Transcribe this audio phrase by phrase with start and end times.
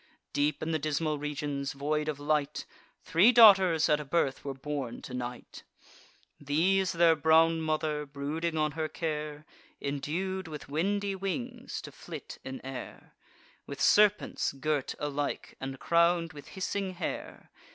[0.33, 2.65] Deep in the dismal regions void of light,
[3.03, 5.61] Three daughters at a birth were born to Night:
[6.39, 9.45] These their brown mother, brooding on her care,
[9.79, 13.13] Indued with windy wings to flit in air,
[13.67, 17.51] With serpents girt alike, and crown'd with hissing hair.